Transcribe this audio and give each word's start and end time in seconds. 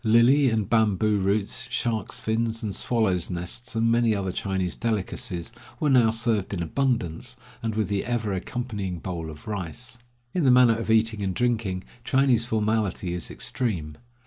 Lily 0.03 0.49
and 0.49 0.67
bamboo 0.67 1.19
roots, 1.19 1.69
sharks' 1.69 2.19
fins 2.19 2.63
and 2.63 2.73
swallows' 2.73 3.29
nests, 3.29 3.75
and 3.75 3.91
many 3.91 4.15
other 4.15 4.31
Chinese 4.31 4.73
delicacies, 4.73 5.53
were 5.79 5.91
now 5.91 6.09
served 6.09 6.55
in 6.55 6.63
abundance, 6.63 7.35
and 7.61 7.75
with 7.75 7.87
the 7.87 8.03
ever 8.03 8.33
accompanying 8.33 8.97
bowl 8.97 9.29
of 9.29 9.45
rice. 9.47 9.99
In 10.33 10.43
the 10.43 10.49
matter 10.49 10.73
of 10.75 10.89
eating 10.89 11.21
and 11.21 11.35
drinking, 11.35 11.83
Chinese 12.03 12.45
formality 12.45 13.13
is 13.13 13.29
extreme. 13.29 13.95